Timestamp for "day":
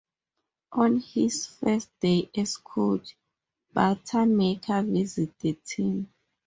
1.99-2.27